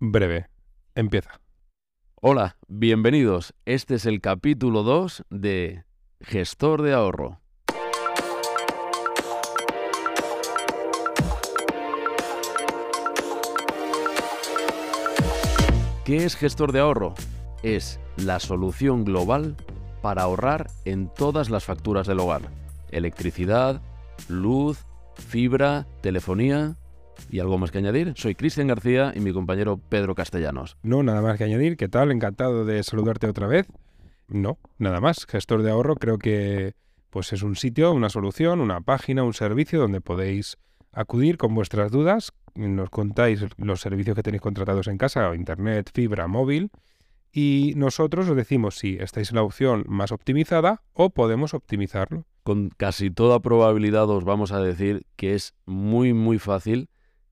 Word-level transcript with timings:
breve. 0.00 0.48
Empieza. 0.94 1.40
Hola, 2.14 2.56
bienvenidos. 2.68 3.54
Este 3.66 3.94
es 3.94 4.06
el 4.06 4.20
capítulo 4.20 4.82
2 4.82 5.24
de 5.30 5.84
Gestor 6.20 6.82
de 6.82 6.94
ahorro. 6.94 7.40
¿Qué 16.04 16.24
es 16.24 16.34
gestor 16.34 16.72
de 16.72 16.80
ahorro? 16.80 17.14
Es 17.62 18.00
la 18.16 18.40
solución 18.40 19.04
global 19.04 19.54
para 20.02 20.22
ahorrar 20.22 20.68
en 20.84 21.08
todas 21.08 21.50
las 21.50 21.64
facturas 21.64 22.06
del 22.06 22.18
hogar. 22.18 22.42
Electricidad, 22.90 23.80
luz, 24.28 24.84
fibra, 25.14 25.86
telefonía 26.00 26.79
y 27.30 27.40
algo 27.40 27.58
más 27.58 27.70
que 27.70 27.78
añadir. 27.78 28.12
Soy 28.16 28.34
Cristian 28.34 28.68
García 28.68 29.12
y 29.14 29.20
mi 29.20 29.32
compañero 29.32 29.76
Pedro 29.76 30.14
Castellanos. 30.14 30.76
No, 30.82 31.02
nada 31.02 31.22
más 31.22 31.36
que 31.38 31.44
añadir. 31.44 31.76
¿Qué 31.76 31.88
tal? 31.88 32.10
Encantado 32.10 32.64
de 32.64 32.82
saludarte 32.82 33.26
otra 33.26 33.46
vez. 33.46 33.66
No, 34.28 34.58
nada 34.78 35.00
más. 35.00 35.26
Gestor 35.26 35.62
de 35.62 35.70
ahorro 35.70 35.96
creo 35.96 36.18
que 36.18 36.74
pues 37.10 37.32
es 37.32 37.42
un 37.42 37.56
sitio, 37.56 37.92
una 37.92 38.08
solución, 38.08 38.60
una 38.60 38.80
página, 38.80 39.24
un 39.24 39.34
servicio 39.34 39.80
donde 39.80 40.00
podéis 40.00 40.56
acudir 40.92 41.36
con 41.36 41.54
vuestras 41.54 41.90
dudas. 41.90 42.32
Nos 42.54 42.90
contáis 42.90 43.44
los 43.56 43.80
servicios 43.80 44.16
que 44.16 44.22
tenéis 44.22 44.42
contratados 44.42 44.86
en 44.86 44.98
casa, 44.98 45.34
internet, 45.34 45.90
fibra, 45.92 46.28
móvil. 46.28 46.70
Y 47.32 47.74
nosotros 47.76 48.28
os 48.28 48.36
decimos 48.36 48.78
si 48.78 48.96
estáis 48.96 49.30
en 49.30 49.36
la 49.36 49.42
opción 49.42 49.84
más 49.86 50.10
optimizada 50.10 50.82
o 50.92 51.10
podemos 51.10 51.54
optimizarlo. 51.54 52.26
Con 52.42 52.70
casi 52.70 53.10
toda 53.10 53.40
probabilidad 53.40 54.08
os 54.10 54.24
vamos 54.24 54.50
a 54.50 54.60
decir 54.60 55.06
que 55.16 55.34
es 55.34 55.54
muy 55.66 56.12
muy 56.12 56.38
fácil 56.38 56.88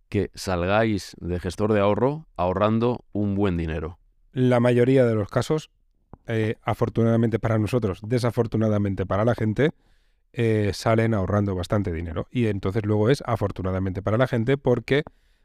que 0.09 0.31
salgáis 0.35 1.17
de 1.21 1.39
gestor 1.41 1.73
de 1.73 1.81
ahorro 1.81 2.27
ahorrando 2.37 3.05
un 3.13 3.35
buen 3.35 3.57
dinero. 3.57 3.99
La 4.33 4.61
mayoría 4.61 5.05
de 5.05 5.15
los 5.15 5.29
casos, 5.29 5.71
eh, 6.27 6.57
afortunadamente 6.63 7.39
para 7.39 7.59
nosotros, 7.59 8.01
desafortunadamente 8.03 9.07
para 9.07 9.25
la 9.25 9.35
gente, 9.35 9.71
eh, 10.33 10.71
salen 10.75 11.15
ahorrando 11.15 11.55
bastante 11.55 11.93
dinero. 11.93 12.27
Y 12.31 12.47
entonces 12.47 12.85
luego 12.85 13.11
es 13.11 13.23
afortunadamente 13.27 14.03
para 14.03 14.19
la 14.19 14.27
gente 14.27 14.57
porque 14.57 15.03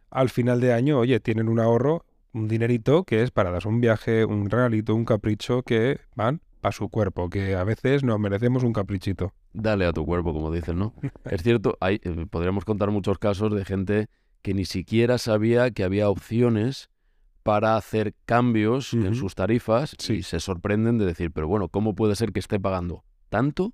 al 0.09 0.29
final 0.29 0.59
de 0.61 0.73
año, 0.73 0.99
oye, 0.99 1.19
tienen 1.19 1.49
un 1.49 1.59
ahorro, 1.59 2.05
un 2.33 2.47
dinerito 2.47 3.03
que 3.03 3.23
es 3.23 3.31
para 3.31 3.51
darse 3.51 3.67
un 3.67 3.81
viaje, 3.81 4.25
un 4.25 4.49
regalito, 4.49 4.93
un 4.93 5.05
capricho 5.05 5.63
que 5.63 5.99
van 6.15 6.41
a 6.61 6.71
su 6.71 6.89
cuerpo, 6.89 7.29
que 7.29 7.55
a 7.55 7.63
veces 7.63 8.03
nos 8.03 8.19
merecemos 8.19 8.63
un 8.63 8.73
caprichito. 8.73 9.33
Dale 9.53 9.85
a 9.85 9.93
tu 9.93 10.05
cuerpo, 10.05 10.33
como 10.33 10.51
dicen, 10.51 10.77
¿no? 10.77 10.93
es 11.25 11.43
cierto, 11.43 11.77
hay, 11.79 11.99
eh, 12.03 12.25
podríamos 12.29 12.65
contar 12.65 12.91
muchos 12.91 13.17
casos 13.17 13.53
de 13.53 13.65
gente 13.65 14.07
que 14.43 14.53
ni 14.53 14.65
siquiera 14.65 15.17
sabía 15.17 15.71
que 15.71 15.83
había 15.83 16.09
opciones 16.09 16.89
para 17.41 17.75
hacer 17.75 18.13
cambios 18.25 18.93
en 18.93 19.15
sus 19.15 19.35
tarifas 19.35 19.95
y 20.09 20.23
se 20.23 20.39
sorprenden 20.39 20.97
de 20.97 21.05
decir, 21.05 21.31
pero 21.31 21.47
bueno, 21.47 21.67
¿cómo 21.67 21.95
puede 21.95 22.15
ser 22.15 22.31
que 22.31 22.39
esté 22.39 22.59
pagando 22.59 23.03
tanto 23.29 23.73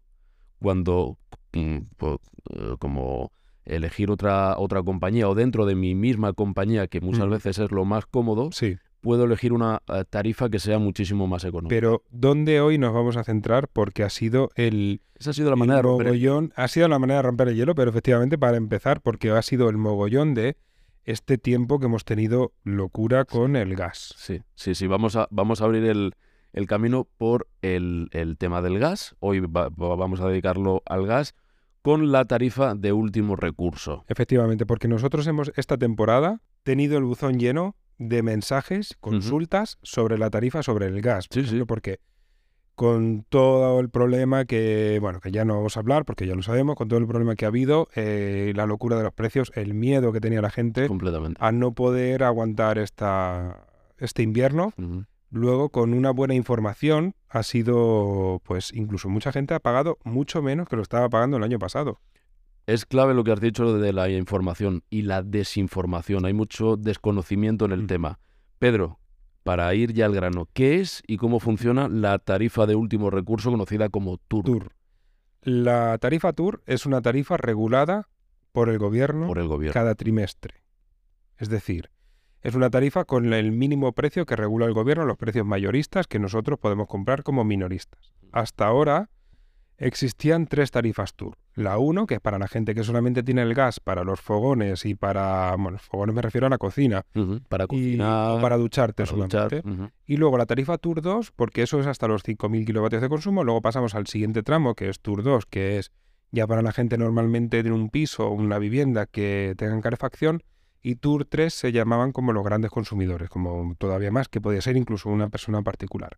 cuando 0.59 1.17
mm, 1.53 1.77
eh, 1.99 2.75
como 2.79 3.31
elegir 3.65 4.09
otra, 4.09 4.57
otra 4.57 4.81
compañía 4.81 5.29
o 5.29 5.35
dentro 5.35 5.65
de 5.65 5.75
mi 5.75 5.93
misma 5.93 6.33
compañía, 6.33 6.87
que 6.87 7.01
muchas 7.01 7.29
veces 7.29 7.59
es 7.59 7.71
lo 7.71 7.85
más 7.85 8.05
cómodo, 8.05 8.51
sí. 8.51 8.77
Puedo 9.01 9.25
elegir 9.25 9.53
una 9.53 9.81
eh, 9.87 10.03
tarifa 10.09 10.49
que 10.49 10.59
sea 10.59 10.79
muchísimo 10.79 11.27
más 11.27 11.43
económica. 11.43 11.75
Pero 11.75 12.03
¿dónde 12.09 12.61
hoy 12.61 12.77
nos 12.77 12.93
vamos 12.93 13.17
a 13.17 13.23
centrar? 13.23 13.67
Porque 13.67 14.03
ha 14.03 14.09
sido 14.09 14.49
el... 14.55 15.01
Esa 15.15 15.31
ha 15.31 15.33
sido 15.33 15.49
la 15.49 15.55
manera 15.55 15.77
de 15.77 15.83
romper 15.83 16.07
mogollón, 16.07 16.53
Ha 16.55 16.67
sido 16.67 16.87
la 16.87 16.99
manera 16.99 17.17
de 17.17 17.23
romper 17.23 17.49
el 17.49 17.55
hielo, 17.55 17.75
pero 17.75 17.89
efectivamente 17.89 18.37
para 18.37 18.57
empezar, 18.57 19.01
porque 19.01 19.31
ha 19.31 19.41
sido 19.41 19.69
el 19.69 19.77
mogollón 19.77 20.33
de 20.33 20.57
este 21.05 21.37
tiempo 21.37 21.79
que 21.79 21.87
hemos 21.87 22.05
tenido 22.05 22.53
locura 22.63 23.25
con 23.25 23.55
el 23.55 23.75
gas. 23.75 24.13
Sí, 24.17 24.41
sí, 24.55 24.75
sí. 24.75 24.87
Vamos 24.87 25.15
a, 25.15 25.27
vamos 25.31 25.61
a 25.61 25.65
abrir 25.65 25.83
el, 25.85 26.13
el 26.53 26.67
camino 26.67 27.07
por 27.17 27.47
el, 27.61 28.09
el, 28.11 28.37
tema 28.37 28.61
del 28.61 28.79
gas. 28.79 29.15
Hoy 29.19 29.39
vamos 29.41 30.21
a 30.21 30.27
dedicarlo 30.27 30.83
al 30.85 31.05
gas 31.05 31.35
con 31.81 32.11
la 32.11 32.25
tarifa 32.25 32.75
de 32.75 32.91
último 32.93 33.35
recurso. 33.35 34.05
Efectivamente, 34.07 34.65
porque 34.65 34.87
nosotros 34.87 35.25
hemos 35.27 35.51
esta 35.55 35.77
temporada 35.77 36.41
tenido 36.63 36.97
el 36.97 37.05
buzón 37.05 37.39
lleno 37.39 37.75
de 37.99 38.23
mensajes, 38.23 38.97
consultas 38.99 39.77
sobre 39.83 40.17
la 40.17 40.29
tarifa 40.31 40.63
sobre 40.63 40.87
el 40.87 41.01
gas. 41.01 41.27
Sí, 41.29 41.45
sí. 41.45 41.63
Porque 41.65 41.99
con 42.79 43.25
todo 43.27 43.81
el 43.81 43.89
problema 43.89 44.45
que, 44.45 44.99
bueno, 45.01 45.19
que 45.19 45.31
ya 45.31 45.43
no 45.43 45.55
vamos 45.55 45.75
a 45.75 45.81
hablar 45.81 46.05
porque 46.05 46.25
ya 46.25 46.33
lo 46.33 46.41
sabemos, 46.41 46.77
con 46.77 46.87
todo 46.87 46.97
el 46.97 47.07
problema 47.07 47.35
que 47.35 47.43
ha 47.43 47.49
habido, 47.49 47.89
eh, 47.93 48.53
la 48.55 48.65
locura 48.65 48.95
de 48.95 49.03
los 49.03 49.13
precios, 49.13 49.51
el 49.53 49.73
miedo 49.73 50.13
que 50.13 50.21
tenía 50.21 50.41
la 50.41 50.49
gente 50.49 50.87
a 51.39 51.51
no 51.51 51.73
poder 51.73 52.23
aguantar 52.23 52.77
esta, 52.77 53.67
este 53.97 54.23
invierno. 54.23 54.73
Luego, 55.29 55.69
con 55.69 55.93
una 55.93 56.11
buena 56.11 56.33
información, 56.35 57.15
ha 57.27 57.43
sido, 57.43 58.41
pues 58.45 58.73
incluso 58.73 59.09
mucha 59.09 59.33
gente 59.33 59.53
ha 59.53 59.59
pagado 59.59 59.97
mucho 60.05 60.41
menos 60.41 60.69
que 60.69 60.77
lo 60.77 60.81
estaba 60.81 61.09
pagando 61.09 61.35
el 61.35 61.43
año 61.43 61.59
pasado. 61.59 61.99
Es 62.69 62.85
clave 62.85 63.15
lo 63.15 63.23
que 63.23 63.31
has 63.31 63.39
dicho 63.39 63.79
de 63.79 63.93
la 63.93 64.09
información 64.09 64.83
y 64.91 65.01
la 65.01 65.23
desinformación. 65.23 66.25
Hay 66.25 66.33
mucho 66.33 66.77
desconocimiento 66.77 67.65
en 67.65 67.71
el 67.71 67.81
mm. 67.81 67.87
tema. 67.87 68.19
Pedro, 68.59 68.99
para 69.41 69.73
ir 69.73 69.91
ya 69.91 70.05
al 70.05 70.13
grano, 70.13 70.47
¿qué 70.53 70.79
es 70.79 71.01
y 71.07 71.17
cómo 71.17 71.39
funciona 71.39 71.87
la 71.89 72.19
tarifa 72.19 72.67
de 72.67 72.75
último 72.75 73.09
recurso 73.09 73.49
conocida 73.49 73.89
como 73.89 74.17
TUR? 74.19 74.45
TUR. 74.45 74.71
La 75.41 75.97
tarifa 75.97 76.31
TUR 76.31 76.61
es 76.67 76.85
una 76.85 77.01
tarifa 77.01 77.37
regulada 77.37 78.07
por 78.51 78.69
el 78.69 78.77
gobierno, 78.77 79.25
por 79.25 79.39
el 79.39 79.47
gobierno. 79.47 79.73
cada 79.73 79.95
trimestre. 79.95 80.61
Es 81.37 81.49
decir, 81.49 81.89
es 82.41 82.53
una 82.53 82.69
tarifa 82.69 83.03
con 83.03 83.33
el 83.33 83.51
mínimo 83.51 83.93
precio 83.93 84.27
que 84.27 84.35
regula 84.35 84.67
el 84.67 84.73
gobierno, 84.73 85.05
los 85.05 85.17
precios 85.17 85.43
mayoristas 85.43 86.05
que 86.05 86.19
nosotros 86.19 86.59
podemos 86.59 86.85
comprar 86.85 87.23
como 87.23 87.43
minoristas. 87.43 88.13
Hasta 88.31 88.67
ahora 88.67 89.09
existían 89.79 90.45
tres 90.45 90.71
tarifas 90.71 91.13
TUR. 91.13 91.35
La 91.55 91.77
1, 91.77 92.05
que 92.05 92.15
es 92.15 92.19
para 92.21 92.37
la 92.37 92.47
gente 92.47 92.75
que 92.75 92.83
solamente 92.83 93.23
tiene 93.23 93.41
el 93.41 93.53
gas 93.53 93.79
para 93.79 94.03
los 94.03 94.21
fogones 94.21 94.85
y 94.85 94.95
para, 94.95 95.55
bueno, 95.57 95.77
fogones 95.79 96.15
me 96.15 96.21
refiero 96.21 96.47
a 96.47 96.49
la 96.49 96.57
cocina. 96.57 97.05
Para 97.47 97.65
cocinar. 97.67 98.41
para 98.41 98.57
ducharte 98.57 99.05
solamente. 99.05 99.61
Y 100.05 100.17
luego 100.17 100.37
la 100.37 100.45
tarifa 100.45 100.77
Tour 100.77 101.01
2, 101.01 101.31
porque 101.31 101.63
eso 101.63 101.79
es 101.79 101.87
hasta 101.87 102.07
los 102.07 102.23
5.000 102.23 102.65
kilovatios 102.65 103.01
de 103.01 103.09
consumo. 103.09 103.43
Luego 103.43 103.61
pasamos 103.61 103.95
al 103.95 104.07
siguiente 104.07 104.43
tramo, 104.43 104.75
que 104.75 104.89
es 104.89 104.99
Tour 104.99 105.23
2, 105.23 105.45
que 105.45 105.79
es 105.79 105.91
ya 106.31 106.45
para 106.45 106.61
la 106.61 106.71
gente 106.71 106.97
normalmente 106.97 107.63
de 107.63 107.71
un 107.71 107.89
piso 107.89 108.27
o 108.27 108.31
una 108.31 108.59
vivienda 108.59 109.05
que 109.05 109.55
tengan 109.57 109.81
calefacción. 109.81 110.43
Y 110.81 110.95
Tour 110.95 111.25
3 111.25 111.53
se 111.53 111.71
llamaban 111.73 112.13
como 112.13 112.31
los 112.31 112.43
grandes 112.43 112.71
consumidores, 112.71 113.29
como 113.29 113.75
todavía 113.77 114.11
más, 114.11 114.29
que 114.29 114.39
podía 114.39 114.61
ser 114.61 114.77
incluso 114.77 115.09
una 115.09 115.27
persona 115.27 115.61
particular. 115.61 116.17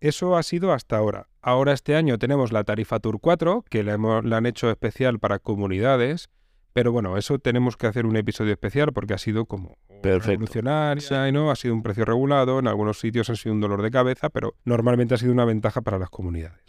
Eso 0.00 0.36
ha 0.36 0.42
sido 0.42 0.72
hasta 0.72 0.96
ahora. 0.96 1.28
Ahora 1.42 1.72
este 1.72 1.96
año 1.96 2.18
tenemos 2.18 2.52
la 2.52 2.64
tarifa 2.64 3.00
Tour 3.00 3.20
4, 3.20 3.64
que 3.68 3.82
la, 3.82 3.94
hemos, 3.94 4.24
la 4.24 4.36
han 4.36 4.46
hecho 4.46 4.70
especial 4.70 5.18
para 5.18 5.38
comunidades, 5.38 6.28
pero 6.72 6.92
bueno, 6.92 7.16
eso 7.16 7.38
tenemos 7.38 7.76
que 7.76 7.88
hacer 7.88 8.06
un 8.06 8.16
episodio 8.16 8.52
especial 8.52 8.92
porque 8.92 9.14
ha 9.14 9.18
sido 9.18 9.46
como 9.46 9.76
revolucionaria, 10.02 11.32
¿no? 11.32 11.50
Ha 11.50 11.56
sido 11.56 11.74
un 11.74 11.82
precio 11.82 12.04
regulado, 12.04 12.60
en 12.60 12.68
algunos 12.68 13.00
sitios 13.00 13.30
ha 13.30 13.34
sido 13.34 13.54
un 13.54 13.60
dolor 13.60 13.82
de 13.82 13.90
cabeza, 13.90 14.28
pero 14.28 14.54
normalmente 14.64 15.14
ha 15.14 15.18
sido 15.18 15.32
una 15.32 15.44
ventaja 15.44 15.80
para 15.80 15.98
las 15.98 16.10
comunidades. 16.10 16.62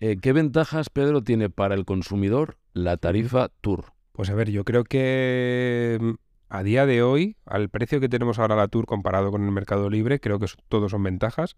Eh, 0.00 0.16
¿Qué 0.20 0.32
ventajas, 0.32 0.90
Pedro, 0.90 1.22
tiene 1.22 1.50
para 1.50 1.74
el 1.74 1.84
consumidor 1.84 2.56
la 2.72 2.96
tarifa 2.96 3.50
Tour? 3.60 3.92
Pues 4.12 4.30
a 4.30 4.34
ver, 4.34 4.50
yo 4.50 4.64
creo 4.64 4.82
que 4.82 5.98
mm, 6.00 6.10
a 6.48 6.62
día 6.64 6.86
de 6.86 7.02
hoy, 7.02 7.36
al 7.46 7.68
precio 7.68 8.00
que 8.00 8.08
tenemos 8.08 8.38
ahora 8.38 8.56
la 8.56 8.68
Tour 8.68 8.86
comparado 8.86 9.30
con 9.30 9.44
el 9.44 9.52
mercado 9.52 9.90
libre, 9.90 10.18
creo 10.18 10.40
que 10.40 10.46
todos 10.68 10.90
son 10.90 11.02
ventajas 11.04 11.56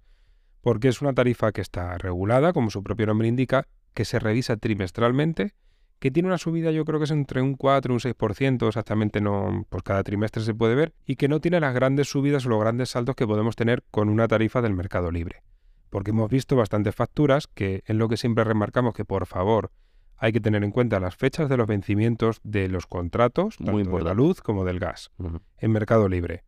porque 0.63 0.89
es 0.89 1.01
una 1.01 1.13
tarifa 1.13 1.53
que 1.53 1.61
está 1.61 1.97
regulada, 1.99 2.53
como 2.53 2.71
su 2.71 2.83
propio 2.83 3.07
nombre 3.07 3.29
indica, 3.29 3.67
que 3.95 4.05
se 4.05 4.19
revisa 4.19 4.57
trimestralmente, 4.57 5.55
que 5.99 6.11
tiene 6.11 6.29
una 6.29 6.39
subida 6.39 6.71
yo 6.71 6.85
creo 6.85 6.99
que 6.99 7.05
es 7.05 7.11
entre 7.11 7.43
un 7.43 7.55
4 7.55 7.93
y 7.93 7.95
un 7.95 8.01
6%, 8.01 8.67
exactamente 8.67 9.21
no, 9.21 9.67
pues 9.69 9.83
cada 9.83 10.03
trimestre 10.03 10.43
se 10.43 10.55
puede 10.55 10.75
ver, 10.75 10.95
y 11.05 11.17
que 11.17 11.29
no 11.29 11.41
tiene 11.41 11.61
las 11.61 11.75
grandes 11.75 12.09
subidas 12.09 12.47
o 12.47 12.49
los 12.49 12.61
grandes 12.61 12.91
saltos 12.91 13.15
que 13.15 13.27
podemos 13.27 13.55
tener 13.55 13.85
con 13.91 14.09
una 14.09 14.27
tarifa 14.27 14.63
del 14.63 14.75
mercado 14.75 15.11
libre. 15.11 15.43
Porque 15.91 16.11
hemos 16.11 16.31
visto 16.31 16.57
bastantes 16.57 16.95
facturas 16.95 17.47
que 17.49 17.83
es 17.85 17.97
lo 17.97 18.09
que 18.09 18.17
siempre 18.17 18.45
remarcamos 18.45 18.95
que 18.95 19.05
por 19.05 19.27
favor 19.27 19.73
hay 20.17 20.33
que 20.33 20.41
tener 20.41 20.63
en 20.63 20.71
cuenta 20.71 21.01
las 21.01 21.17
fechas 21.17 21.49
de 21.49 21.57
los 21.57 21.67
vencimientos 21.67 22.41
de 22.45 22.69
los 22.69 22.87
contratos, 22.87 23.57
tanto 23.57 23.97
de 23.97 24.05
la 24.05 24.15
luz 24.15 24.43
como 24.43 24.65
del 24.65 24.79
gas, 24.79 25.11
en 25.59 25.73
mercado 25.73 26.09
libre. 26.09 26.45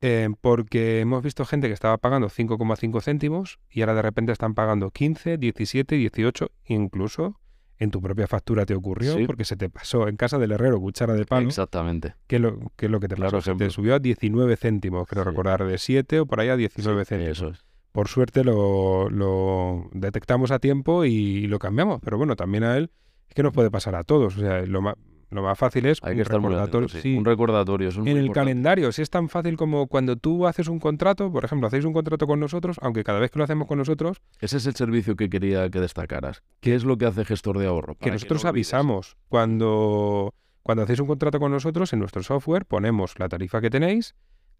Eh, 0.00 0.28
porque 0.40 1.00
hemos 1.00 1.22
visto 1.24 1.44
gente 1.44 1.66
que 1.66 1.74
estaba 1.74 1.98
pagando 1.98 2.28
5,5 2.28 3.02
céntimos 3.02 3.58
y 3.68 3.80
ahora 3.80 3.94
de 3.94 4.02
repente 4.02 4.32
están 4.32 4.54
pagando 4.54 4.90
15, 4.90 5.38
17, 5.38 5.96
18, 5.96 6.50
incluso 6.66 7.40
en 7.78 7.90
tu 7.90 8.00
propia 8.00 8.26
factura 8.26 8.66
te 8.66 8.74
ocurrió 8.74 9.16
porque 9.26 9.44
se 9.44 9.56
te 9.56 9.70
pasó 9.70 10.08
en 10.08 10.16
casa 10.16 10.38
del 10.38 10.52
herrero 10.52 10.80
cuchara 10.80 11.14
de 11.14 11.24
palo. 11.24 11.48
Exactamente. 11.48 12.14
¿Qué 12.26 12.38
lo, 12.38 12.58
es 12.76 12.90
lo 12.90 13.00
que 13.00 13.08
te 13.08 13.16
pasó? 13.16 13.40
te 13.56 13.70
subió 13.70 13.94
a 13.94 13.98
19 13.98 14.56
céntimos, 14.56 15.06
creo 15.08 15.24
recordar, 15.24 15.64
de 15.64 15.78
7 15.78 16.20
o 16.20 16.26
por 16.26 16.40
ahí 16.40 16.48
a 16.48 16.56
19 16.56 17.04
céntimos. 17.04 17.38
Eso 17.38 17.48
es. 17.50 17.64
Por 17.92 18.08
suerte 18.08 18.44
lo, 18.44 19.08
lo, 19.10 19.88
detectamos 19.92 20.50
a 20.50 20.58
tiempo 20.58 21.04
y 21.04 21.46
lo 21.46 21.58
cambiamos, 21.58 22.00
pero 22.02 22.18
bueno, 22.18 22.36
también 22.36 22.64
a 22.64 22.76
él 22.76 22.90
es 23.28 23.34
que 23.34 23.42
nos 23.42 23.52
puede 23.52 23.70
pasar 23.70 23.94
a 23.94 24.04
todos. 24.04 24.36
O 24.36 24.40
sea, 24.40 24.64
lo 24.66 24.82
lo 25.30 25.42
más 25.42 25.58
fácil 25.58 25.86
es 25.86 25.98
Hay 26.02 26.12
un 26.12 26.16
que 26.16 26.22
estar 26.22 26.36
recordatorio. 26.36 26.86
atento, 26.86 27.02
sí. 27.02 27.12
sí. 27.12 27.16
Un 27.18 27.24
recordatorio. 27.24 27.88
eso 27.88 28.00
es 28.00 28.06
en 28.06 28.16
el 28.16 28.24
importante. 28.26 28.40
calendario, 28.50 28.92
si 28.92 29.02
es 29.02 29.10
tan 29.10 29.28
fácil 29.28 29.56
como 29.56 29.86
cuando 29.86 30.16
tú 30.16 30.46
haces 30.46 30.68
un 30.68 30.78
contrato, 30.80 31.30
por 31.30 31.44
ejemplo, 31.44 31.68
hacéis 31.68 31.84
un 31.84 31.92
contrato 31.92 32.26
con 32.26 32.40
nosotros, 32.40 32.78
aunque 32.82 33.04
cada 33.04 33.18
vez 33.18 33.30
que 33.30 33.38
lo 33.38 33.44
hacemos 33.44 33.68
con 33.68 33.78
nosotros, 33.78 34.22
Ese 34.40 34.56
es 34.56 34.66
el 34.66 34.74
servicio 34.74 35.16
que 35.16 35.28
quería 35.28 35.68
que 35.70 35.80
destacaras. 35.80 36.42
¿Qué 36.60 36.74
es 36.74 36.84
lo 36.84 36.96
que 36.96 37.06
hace 37.06 37.24
gestor 37.24 37.58
de 37.58 37.66
ahorro? 37.66 37.94
que 37.96 38.10
nosotros 38.10 38.42
no 38.44 38.50
avisamos 38.50 39.16
cuando, 39.28 40.34
cuando 40.62 40.82
hacéis 40.84 41.00
un 41.00 41.06
contrato 41.06 41.38
con 41.40 41.50
nosotros 41.52 41.92
en 41.92 41.98
nuestro 41.98 42.22
software, 42.22 42.64
ponemos 42.64 43.18
la 43.18 43.28
tarifa 43.28 43.60
que 43.60 43.70
tenéis 43.70 44.14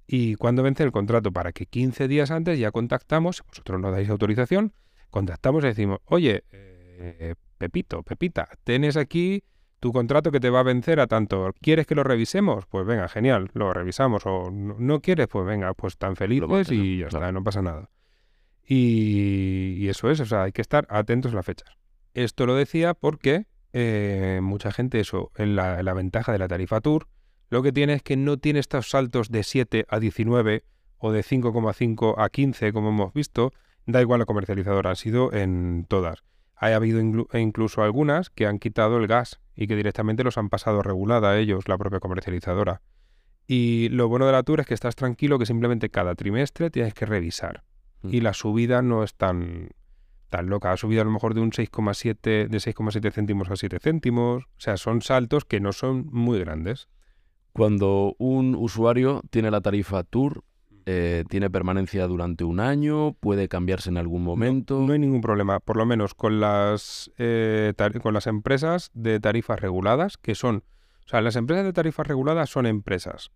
y 0.07 0.35
cuando 0.37 0.63
vence 0.63 0.83
el 0.83 0.93
contrato 0.93 1.33
para 1.33 1.53
que 1.53 1.67
15 1.67 2.09
días 2.09 2.31
antes 2.31 2.59
ya 2.59 2.71
contactamos, 2.71 3.37
si 3.37 3.43
vosotros 3.47 3.81
nos 3.81 3.93
dais 3.93 4.09
autorización, 4.09 4.73
contactamos 5.11 5.65
y 5.65 5.69
decimos, 5.69 5.99
oye, 6.07 6.45
eh, 6.51 7.35
Pepito, 7.59 8.03
Pepita, 8.03 8.49
tienes 8.65 8.97
aquí 8.97 9.43
tu 9.81 9.93
contrato 9.93 10.31
que 10.33 10.41
te 10.41 10.51
va 10.51 10.61
a 10.61 10.65
vencer 10.65 11.01
a 11.01 11.07
tanto. 11.07 11.53
¿Quieres 11.61 11.87
que 11.87 11.95
lo 11.95 12.05
revisemos? 12.05 12.67
Pues 12.67 12.87
venga, 12.87 13.09
genial, 13.09 13.51
lo 13.55 13.73
revisamos. 13.73 14.27
O 14.27 14.51
no, 14.51 14.77
no 14.79 15.01
quieres, 15.01 15.29
pues 15.29 15.47
venga, 15.47 15.73
pues 15.75 15.97
tan 15.99 16.17
felices 16.17 16.49
mantenemos, 16.49 16.87
y 16.87 16.99
ya 16.99 17.09
claro. 17.09 17.27
está, 17.27 17.33
no 17.33 17.45
pasa 17.45 17.63
nada. 17.63 17.91
Y, 18.67 19.77
y 19.79 19.89
eso 19.89 20.11
es, 20.11 20.21
o 20.21 20.27
sea, 20.27 20.43
hay 20.45 20.53
que 20.53 20.63
estar 20.63 20.87
atentos 20.91 21.33
a 21.33 21.37
las 21.37 21.47
fechas. 21.47 21.79
Esto 22.15 22.47
lo 22.47 22.55
decía 22.55 22.95
porque 22.95 23.47
eh, 23.73 24.41
mucha 24.43 24.73
gente, 24.73 25.01
eso, 25.01 25.31
en 25.37 25.57
la, 25.57 25.79
en 25.79 25.85
la 25.85 25.95
ventaja 25.95 26.33
de 26.33 26.39
la 26.39 26.49
tarifa 26.49 26.81
Tour, 26.81 27.07
lo 27.51 27.63
que 27.63 27.73
tiene 27.73 27.95
es 27.95 28.03
que 28.03 28.17
no 28.17 28.37
tiene 28.37 28.59
estos 28.59 28.91
saltos 28.91 29.31
de 29.31 29.43
7 29.43 29.87
a 29.89 30.01
19 30.01 30.65
o 30.99 31.13
de 31.13 31.21
5,5 31.21 32.15
a 32.19 32.29
15, 32.29 32.73
como 32.73 32.89
hemos 32.91 33.15
visto, 33.15 33.53
da 33.87 34.03
igual 34.03 34.21
la 34.21 34.27
comercializadora, 34.27 34.91
han 34.91 34.97
sido 34.97 35.33
en 35.33 35.87
todas. 35.89 36.25
Ha 36.61 36.75
habido 36.75 37.01
e 37.33 37.41
incluso 37.41 37.83
algunas 37.83 38.31
que 38.31 38.47
han 38.47 38.59
quitado 38.59 38.99
el 38.99 39.07
gas 39.07 39.41
y 39.55 39.67
que 39.67 39.77
directamente 39.77 40.25
los 40.25 40.39
han 40.39 40.49
pasado 40.49 40.83
regulada 40.83 41.31
a 41.31 41.39
ellos, 41.39 41.69
la 41.69 41.79
propia 41.79 42.01
comercializadora. 42.01 42.83
Y 43.47 43.89
lo 43.89 44.09
bueno 44.09 44.27
de 44.27 44.33
la 44.33 44.43
Tour 44.43 44.61
es 44.61 44.67
que 44.67 44.75
estás 44.75 44.95
tranquilo 44.95 45.39
que 45.39 45.47
simplemente 45.47 45.89
cada 45.89 46.15
trimestre 46.15 46.71
tienes 46.71 46.95
que 46.95 47.07
revisar. 47.07 47.65
Mm. 48.03 48.15
Y 48.15 48.21
la 48.21 48.35
subida 48.35 48.83
no 48.83 49.03
es 49.03 49.15
tan, 49.15 49.71
tan 50.29 50.49
loca. 50.49 50.73
Ha 50.73 50.77
subido 50.77 51.03
a 51.03 51.05
lo 51.05 51.11
mejor 51.11 51.35
de 51.35 51.41
un 51.41 51.51
6,7 51.51 52.49
de 52.49 52.59
6,7 52.59 53.13
céntimos 53.13 53.51
a 53.51 53.57
7 53.57 53.79
céntimos. 53.81 54.45
O 54.45 54.61
sea, 54.61 54.77
son 54.77 55.01
saltos 55.03 55.45
que 55.45 55.61
no 55.61 55.73
son 55.73 56.09
muy 56.13 56.39
grandes. 56.39 56.89
Cuando 57.53 58.15
un 58.19 58.55
usuario 58.55 59.23
tiene 59.31 59.51
la 59.51 59.61
tarifa 59.61 60.05
Tour, 60.05 60.45
eh, 60.91 61.25
tiene 61.29 61.51
permanencia 61.51 62.07
durante 62.07 62.45
un 62.45 62.61
año, 62.61 63.13
puede 63.13 63.47
cambiarse 63.47 63.91
en 63.91 63.99
algún 63.99 64.25
momento. 64.25 64.81
No 64.81 64.95
hay 64.95 64.99
ningún 64.99 65.21
problema, 65.21 65.61
por 65.61 65.77
lo 65.77 65.85
menos 65.85 66.15
con 66.15 66.41
las, 66.41 67.11
eh, 67.19 67.75
con 68.01 68.15
las 68.15 68.27
empresas 68.27 68.91
de 68.95 69.21
tarifas 69.21 69.61
reguladas, 69.61 70.17
que 70.17 70.35
son, 70.35 70.65
o 71.05 71.09
sea, 71.09 71.21
las 71.21 71.37
empresas 71.37 71.67
de 71.67 71.75
tarifas 71.75 72.07
reguladas 72.07 72.49
son 72.49 72.65
empresas 72.65 73.31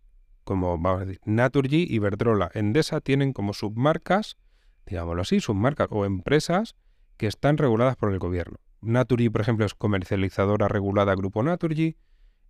como, 0.45 0.79
vamos 0.79 1.03
a 1.03 1.05
decir, 1.05 1.21
Naturgy, 1.27 1.87
Iberdrola, 1.91 2.51
Endesa 2.55 3.03
tienen 3.03 3.35
como 3.35 3.53
submarcas, 3.53 4.39
digámoslo 4.87 5.21
así, 5.21 5.39
submarcas 5.39 5.89
o 5.91 6.07
empresas 6.07 6.75
que 7.19 7.27
están 7.27 7.59
reguladas 7.59 7.97
por 7.97 8.13
el 8.13 8.19
gobierno. 8.19 8.57
Naturgy, 8.81 9.29
por 9.29 9.43
ejemplo, 9.43 9.67
es 9.67 9.75
comercializadora 9.75 10.69
regulada 10.69 11.15
Grupo 11.15 11.43
Naturgy, 11.43 11.99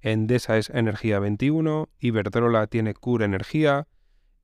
Endesa 0.01 0.59
es 0.59 0.71
Energía 0.71 1.19
21, 1.19 1.89
Iberdrola 1.99 2.69
tiene 2.69 2.95
Cure 2.95 3.25
Energía, 3.25 3.89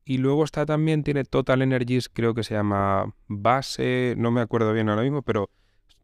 y 0.08 0.16
luego 0.16 0.42
está 0.42 0.64
también, 0.64 1.04
tiene 1.04 1.24
Total 1.24 1.60
Energies, 1.60 2.08
creo 2.08 2.32
que 2.32 2.42
se 2.42 2.54
llama 2.54 3.14
Base, 3.26 4.14
no 4.16 4.30
me 4.30 4.40
acuerdo 4.40 4.72
bien 4.72 4.88
ahora 4.88 5.02
mismo, 5.02 5.20
pero 5.20 5.50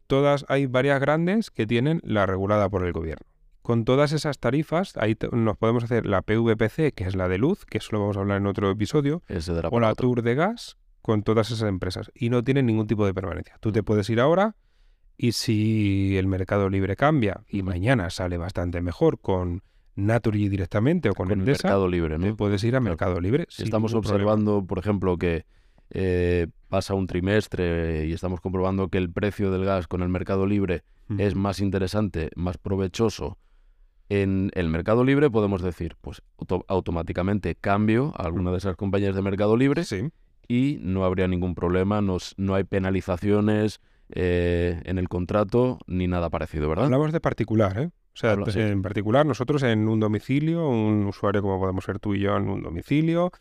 todas, 0.05 0.45
hay 0.47 0.67
varias 0.67 1.01
grandes 1.01 1.49
que 1.49 1.65
tienen 1.65 2.01
la 2.03 2.27
regulada 2.27 2.69
por 2.69 2.85
el 2.85 2.93
gobierno. 2.93 3.25
Con 3.63 3.83
todas 3.83 4.11
esas 4.11 4.37
tarifas, 4.37 4.95
ahí 4.97 5.17
nos 5.31 5.57
podemos 5.57 5.83
hacer 5.85 6.05
la 6.05 6.21
PVPC, 6.21 6.93
que 6.93 7.05
es 7.05 7.15
la 7.15 7.27
de 7.27 7.39
luz, 7.39 7.65
que 7.65 7.79
eso 7.79 7.89
lo 7.93 7.99
vamos 8.01 8.15
a 8.15 8.19
hablar 8.19 8.37
en 8.37 8.45
otro 8.45 8.69
episodio, 8.69 9.23
dará 9.27 9.69
o 9.69 9.79
la. 9.79 9.95
Tour 9.95 10.21
de 10.21 10.35
gas, 10.35 10.77
con 11.01 11.23
todas 11.23 11.49
esas 11.49 11.67
empresas. 11.67 12.11
Y 12.13 12.29
no 12.29 12.43
tienen 12.43 12.67
ningún 12.67 12.85
tipo 12.85 13.07
de 13.07 13.13
permanencia. 13.15 13.57
Tú 13.59 13.71
te 13.71 13.81
puedes 13.81 14.07
ir 14.11 14.19
ahora 14.19 14.55
y 15.17 15.31
si 15.31 16.15
el 16.15 16.27
mercado 16.27 16.69
libre 16.69 16.95
cambia 16.95 17.41
y 17.47 17.63
mañana 17.63 18.11
sale 18.11 18.37
bastante 18.37 18.83
mejor 18.83 19.19
con 19.19 19.63
Naturgy 19.95 20.49
directamente 20.49 21.09
o 21.09 21.13
con, 21.13 21.29
Con 21.29 21.39
el 21.39 21.45
mercado 21.45 21.87
libre, 21.87 22.17
te 22.19 22.27
¿no? 22.29 22.35
puedes 22.35 22.63
ir 22.63 22.75
a 22.75 22.79
Claro. 22.79 22.91
Mercado 22.91 23.19
Libre. 23.21 23.45
Si 23.49 23.63
estamos 23.63 23.91
problema. 23.91 24.09
observando, 24.15 24.65
por 24.65 24.77
ejemplo, 24.79 25.17
que 25.17 25.45
eh, 25.91 26.47
pasa 26.67 26.93
un 26.95 27.07
trimestre 27.07 28.05
y 28.07 28.11
estamos 28.13 28.41
comprobando 28.41 28.89
que 28.89 28.97
el 28.97 29.09
precio 29.11 29.51
del 29.51 29.65
gas 29.65 29.87
con 29.87 30.01
el 30.01 30.09
mercado 30.09 30.45
libre 30.45 30.83
es 31.17 31.35
más 31.35 31.59
interesante, 31.59 32.31
más 32.35 32.57
provechoso, 32.57 33.37
en 34.09 34.51
el 34.55 34.69
mercado 34.69 35.03
libre 35.03 35.29
podemos 35.29 35.61
decir, 35.61 35.95
pues 36.01 36.21
auto- 36.37 36.65
automáticamente 36.67 37.55
cambio 37.55 38.11
a 38.17 38.23
alguna 38.25 38.51
de 38.51 38.57
esas 38.57 38.75
compañías 38.75 39.15
de 39.15 39.21
mercado 39.21 39.55
libre 39.55 39.83
Sí. 39.83 40.09
y 40.47 40.77
no 40.81 41.05
habría 41.05 41.27
ningún 41.27 41.53
problema, 41.55 42.01
no, 42.01 42.17
no 42.37 42.55
hay 42.55 42.63
penalizaciones 42.63 43.79
eh, 44.09 44.81
en 44.85 44.97
el 44.97 45.07
contrato 45.09 45.79
ni 45.87 46.07
nada 46.07 46.29
parecido, 46.29 46.67
¿verdad? 46.69 46.85
Hablamos 46.85 47.11
de 47.13 47.19
particular, 47.19 47.77
¿eh? 47.79 47.89
O 48.15 48.17
sea, 48.17 48.37
sí. 48.49 48.61
en 48.61 48.81
particular, 48.81 49.25
nosotros 49.25 49.61
en 49.63 49.89
un 49.89 49.99
domicilio, 49.99 50.69
un 50.69 51.05
usuario 51.05 51.41
como 51.41 51.59
podemos 51.59 51.83
ser 51.83 51.99
tú 51.99 52.15
y 52.15 52.21
yo 52.21 52.37
en 52.37 52.47
un 52.47 52.63
domicilio, 52.63 53.31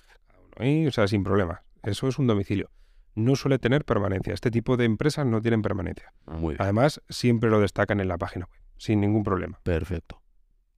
o 0.58 0.90
sea, 0.90 1.06
sin 1.06 1.22
problema. 1.22 1.62
Eso 1.84 2.08
es 2.08 2.18
un 2.18 2.26
domicilio. 2.26 2.70
No 3.14 3.36
suele 3.36 3.60
tener 3.60 3.84
permanencia. 3.84 4.34
Este 4.34 4.50
tipo 4.50 4.76
de 4.76 4.84
empresas 4.84 5.26
no 5.26 5.40
tienen 5.40 5.62
permanencia. 5.62 6.12
Muy 6.26 6.54
bien, 6.54 6.62
Además, 6.62 7.00
siempre 7.08 7.50
lo 7.50 7.60
destacan 7.60 8.00
en 8.00 8.08
la 8.08 8.18
página 8.18 8.46
web, 8.46 8.60
sin 8.76 9.00
ningún 9.00 9.22
problema. 9.22 9.60
perfecto. 9.62 10.20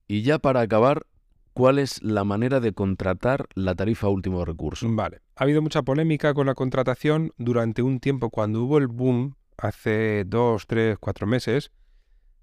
Y 0.07 0.23
ya 0.23 0.39
para 0.39 0.61
acabar, 0.61 1.07
¿cuál 1.55 1.79
es 1.79 2.03
la 2.03 2.25
manera 2.25 2.61
de 2.61 2.73
contratar 2.73 3.47
la 3.55 3.75
tarifa 3.75 4.09
último 4.09 4.45
recurso? 4.45 4.87
Vale. 4.91 5.23
Ha 5.37 5.45
habido 5.45 5.63
mucha 5.63 5.83
polémica 5.83 6.35
con 6.35 6.47
la 6.47 6.55
contratación 6.55 7.33
durante 7.39 7.83
un 7.83 7.99
tiempo 7.99 8.29
cuando 8.29 8.63
hubo 8.63 8.77
el 8.77 8.89
boom, 8.89 9.37
hace 9.57 10.25
dos, 10.27 10.67
tres, 10.67 10.99
cuatro 11.01 11.27
meses. 11.27 11.73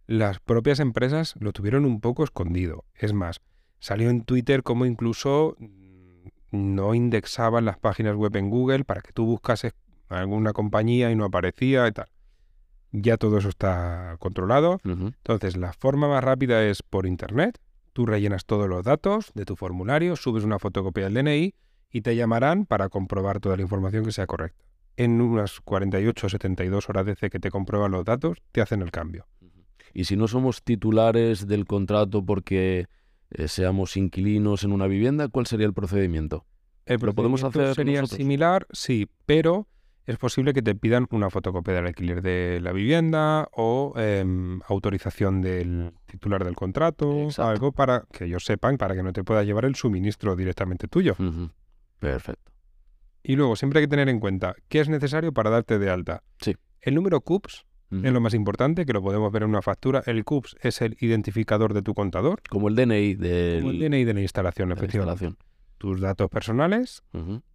Las 0.06 0.40
propias 0.40 0.80
empresas 0.80 1.36
lo 1.40 1.54
tuvieron 1.54 1.86
un 1.86 2.02
poco 2.02 2.24
escondido. 2.24 2.84
Es 2.94 3.14
más, 3.14 3.42
salió 3.80 4.10
en 4.10 4.24
Twitter 4.24 4.62
como 4.62 4.86
incluso 4.86 5.56
mm, 5.60 6.28
no 6.52 6.94
indexaban 6.94 7.66
las 7.66 7.78
páginas 7.78 8.16
web 8.16 8.36
en 8.36 8.50
Google 8.50 8.84
para 8.84 9.02
que 9.02 9.14
tú 9.14 9.26
buscases 9.26 9.74
alguna 10.10 10.54
compañía 10.54 11.10
y 11.10 11.16
no 11.16 11.26
aparecía 11.26 11.88
y 11.88 11.92
tal. 11.94 12.08
Ya 12.92 13.18
todo 13.18 13.40
eso 13.40 13.50
está 13.50 14.18
controlado. 14.20 14.80
Entonces, 14.84 15.58
la 15.58 15.74
forma 15.74 16.08
más 16.08 16.24
rápida 16.24 16.64
es 16.64 16.84
por 16.84 17.08
internet. 17.08 17.60
Tú 17.92 18.06
rellenas 18.06 18.46
todos 18.46 18.70
los 18.70 18.84
datos 18.84 19.32
de 19.34 19.46
tu 19.46 19.56
formulario, 19.56 20.16
subes 20.16 20.44
una 20.44 20.60
fotocopia 20.60 21.06
del 21.06 21.16
DNI 21.16 21.56
y 21.90 22.02
te 22.02 22.16
llamarán 22.16 22.66
para 22.66 22.90
comprobar 22.90 23.40
toda 23.40 23.56
la 23.56 23.64
información 23.64 24.06
que 24.06 24.12
sea 24.12 24.28
correcta. 24.28 24.64
En 24.96 25.22
unas 25.22 25.60
48 25.62 26.28
o 26.28 26.30
72 26.30 26.90
horas 26.90 27.06
desde 27.06 27.32
que 27.32 27.40
te 27.40 27.50
comprueban 27.50 27.92
los 27.92 28.06
datos, 28.06 28.38
te 28.52 28.62
hacen 28.62 28.82
el 28.84 28.92
cambio. 28.92 29.26
Y 29.94 30.06
si 30.06 30.16
no 30.16 30.28
somos 30.28 30.64
titulares 30.64 31.48
del 31.48 31.66
contrato 31.66 32.26
porque 32.26 32.88
eh, 33.30 33.48
seamos 33.48 33.96
inquilinos 33.96 34.64
en 34.64 34.72
una 34.72 34.88
vivienda, 34.88 35.28
¿cuál 35.28 35.46
sería 35.46 35.68
el 35.68 35.74
procedimiento? 35.74 36.46
El 36.86 37.00
¿Lo 37.00 37.14
podemos 37.14 37.44
hacer 37.44 37.76
sería 37.76 38.02
nosotros? 38.02 38.18
similar, 38.18 38.68
sí, 38.72 39.08
pero 39.26 39.68
es 40.06 40.18
posible 40.18 40.54
que 40.54 40.62
te 40.62 40.76
pidan 40.76 41.08
una 41.12 41.30
fotocopia 41.30 41.76
del 41.76 41.86
alquiler 41.88 42.22
de 42.22 42.60
la 42.62 42.74
vivienda 42.74 43.48
o 43.54 43.94
em, 43.96 44.60
autorización 44.68 45.42
del 45.42 45.94
titular 46.06 46.44
del 46.44 46.56
contrato, 46.56 47.22
Exacto. 47.22 47.50
algo 47.50 47.72
para 47.72 48.06
que 48.12 48.26
ellos 48.26 48.44
sepan, 48.44 48.78
para 48.78 48.96
que 48.96 49.04
no 49.04 49.14
te 49.14 49.24
pueda 49.24 49.44
llevar 49.44 49.64
el 49.66 49.76
suministro 49.76 50.36
directamente 50.36 50.88
tuyo. 50.88 51.16
Perfecto. 52.00 52.52
Y 53.24 53.38
luego 53.38 53.56
siempre 53.56 53.80
hay 53.80 53.86
que 53.86 53.90
tener 53.92 54.10
en 54.10 54.20
cuenta 54.20 54.56
qué 54.68 54.82
es 54.82 54.90
necesario 54.90 55.32
para 55.32 55.50
darte 55.50 55.80
de 55.80 55.90
alta. 55.90 56.24
Sí. 56.40 56.56
El 56.82 56.96
número 56.96 57.22
CUPS 57.22 57.66
Es 58.04 58.12
lo 58.14 58.22
más 58.22 58.34
importante, 58.34 58.86
que 58.86 58.94
lo 58.94 59.02
podemos 59.02 59.32
ver 59.32 59.44
en 59.44 59.50
una 59.50 59.62
factura. 59.62 60.02
El 60.06 60.24
CUPS 60.24 60.56
es 60.62 60.82
el 60.82 60.98
identificador 61.00 61.74
de 61.74 61.82
tu 61.82 61.94
contador, 61.94 62.42
Como 62.50 62.68
el 62.70 62.76
DNI 62.76 63.16
del- 63.16 63.60
como 63.62 63.72
el 63.72 63.80
DNI 63.80 64.04
de 64.06 64.14
la 64.14 64.22
instalación, 64.22 64.70
de 64.70 64.76
la 64.76 64.80
efectivamente. 64.80 65.26
instalación. 65.26 65.54
Tus 65.78 66.00
datos 66.02 66.30
personales 66.30 67.04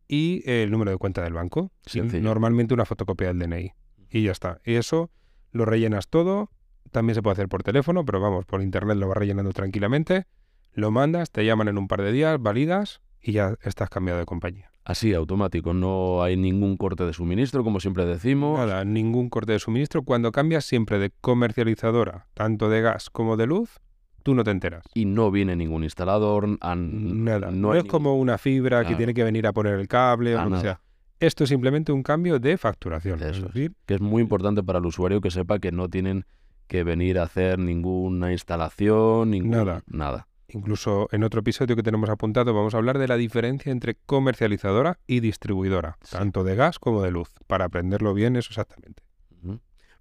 y 0.06 0.42
el 0.50 0.70
número 0.70 0.90
de 0.90 0.96
cuenta 0.98 1.22
del 1.22 1.32
banco. 1.32 1.72
Sencillo. 1.86 2.22
Normalmente 2.22 2.74
una 2.74 2.84
fotocopia 2.84 3.28
del 3.28 3.38
DNI. 3.38 3.72
Y 4.10 4.22
ya 4.24 4.32
está. 4.32 4.60
Y 4.64 4.74
eso 4.74 5.10
lo 5.52 5.64
rellenas 5.64 6.08
todo. 6.08 6.50
También 6.90 7.14
se 7.14 7.22
puede 7.22 7.32
hacer 7.34 7.48
por 7.48 7.62
teléfono, 7.62 8.04
pero 8.04 8.20
vamos, 8.20 8.46
por 8.46 8.62
internet 8.62 8.96
lo 8.96 9.08
vas 9.08 9.16
rellenando 9.18 9.52
tranquilamente. 9.52 10.26
Lo 10.72 10.90
mandas, 10.90 11.30
te 11.30 11.44
llaman 11.44 11.68
en 11.68 11.76
un 11.78 11.88
par 11.88 12.02
de 12.02 12.12
días, 12.12 12.40
validas 12.40 13.00
y 13.20 13.32
ya 13.32 13.56
estás 13.62 13.90
cambiado 13.90 14.18
de 14.20 14.26
compañía. 14.26 14.70
Así, 14.88 15.12
automático. 15.12 15.74
No 15.74 16.22
hay 16.22 16.38
ningún 16.38 16.78
corte 16.78 17.04
de 17.04 17.12
suministro, 17.12 17.62
como 17.62 17.78
siempre 17.78 18.06
decimos. 18.06 18.58
Nada, 18.58 18.86
ningún 18.86 19.28
corte 19.28 19.52
de 19.52 19.58
suministro. 19.58 20.02
Cuando 20.02 20.32
cambias 20.32 20.64
siempre 20.64 20.98
de 20.98 21.12
comercializadora, 21.20 22.26
tanto 22.32 22.70
de 22.70 22.80
gas 22.80 23.10
como 23.10 23.36
de 23.36 23.46
luz, 23.46 23.80
tú 24.22 24.34
no 24.34 24.44
te 24.44 24.50
enteras. 24.50 24.84
Y 24.94 25.04
no 25.04 25.30
viene 25.30 25.56
ningún 25.56 25.84
instalador. 25.84 26.56
an- 26.62 27.24
Nada. 27.24 27.50
No, 27.50 27.74
es 27.74 27.84
como 27.84 28.16
una 28.18 28.38
fibra 28.38 28.86
que 28.86 28.94
tiene 28.94 29.12
que 29.12 29.24
venir 29.24 29.46
a 29.46 29.52
poner 29.52 29.74
el 29.74 29.88
cable 29.88 30.34
o 30.36 30.42
lo 30.44 30.56
que 30.56 30.60
sea. 30.62 30.80
Esto 31.20 31.44
es 31.44 31.50
simplemente 31.50 31.92
un 31.92 32.02
cambio 32.02 32.38
de 32.38 32.56
facturación. 32.56 33.16
Es 33.20 33.36
Eso 33.36 33.46
es. 33.48 33.52
decir, 33.52 33.72
que 33.84 33.94
es 33.96 34.00
muy 34.00 34.22
importante 34.22 34.62
para 34.62 34.78
el 34.78 34.86
usuario 34.86 35.20
que 35.20 35.30
sepa 35.30 35.58
que 35.58 35.70
no 35.72 35.88
tienen 35.90 36.24
que 36.68 36.84
venir 36.84 37.18
a 37.18 37.24
hacer 37.24 37.58
ninguna 37.58 38.30
instalación, 38.32 39.30
ningún, 39.32 39.50
Nada. 39.50 39.82
Nada. 39.86 40.27
Incluso 40.50 41.08
en 41.12 41.24
otro 41.24 41.40
episodio 41.40 41.76
que 41.76 41.82
tenemos 41.82 42.08
apuntado 42.08 42.54
vamos 42.54 42.74
a 42.74 42.78
hablar 42.78 42.98
de 42.98 43.06
la 43.06 43.16
diferencia 43.16 43.70
entre 43.70 43.96
comercializadora 44.06 44.98
y 45.06 45.20
distribuidora, 45.20 45.98
Sí. 46.02 46.16
tanto 46.16 46.42
de 46.42 46.54
gas 46.56 46.78
como 46.78 47.02
de 47.02 47.10
luz, 47.10 47.28
para 47.46 47.66
aprenderlo 47.66 48.14
bien 48.14 48.36
eso 48.36 48.48
exactamente. 48.50 49.02